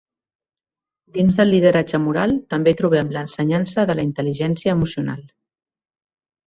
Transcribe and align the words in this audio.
Dins 1.17 1.37
del 1.41 1.51
lideratge 1.55 1.99
moral 2.07 2.33
també 2.55 2.75
trobem 2.81 3.13
l’ensenyança 3.19 3.89
de 3.91 4.01
la 4.01 4.09
intel·ligència 4.11 4.77
emocional. 4.81 5.25